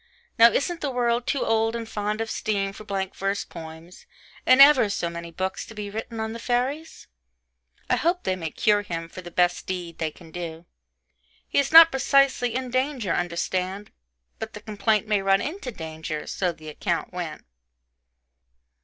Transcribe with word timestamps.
Now 0.39 0.49
isn't 0.51 0.81
the 0.81 0.89
world 0.89 1.27
too 1.27 1.45
old 1.45 1.75
and 1.75 1.87
fond 1.87 2.21
of 2.21 2.31
steam, 2.31 2.73
for 2.73 2.83
blank 2.83 3.13
verse 3.15 3.45
poems, 3.45 4.07
in 4.47 4.59
ever 4.59 4.89
so 4.89 5.11
many 5.11 5.29
books, 5.29 5.63
to 5.67 5.75
be 5.75 5.91
written 5.91 6.19
on 6.19 6.33
the 6.33 6.39
fairies? 6.39 7.05
I 7.87 7.97
hope 7.97 8.23
they 8.23 8.35
may 8.35 8.49
cure 8.49 8.81
him, 8.81 9.09
for 9.09 9.21
the 9.21 9.29
best 9.29 9.67
deed 9.67 9.99
they 9.99 10.09
can 10.09 10.31
do. 10.31 10.65
He 11.47 11.59
is 11.59 11.71
not 11.71 11.91
precisely 11.91 12.55
in 12.55 12.71
danger, 12.71 13.13
understand 13.13 13.91
but 14.39 14.53
the 14.53 14.61
complaint 14.61 15.07
may 15.07 15.21
run 15.21 15.39
into 15.39 15.71
danger 15.71 16.25
so 16.25 16.51
the 16.51 16.69
account 16.69 17.13
went. 17.13 17.45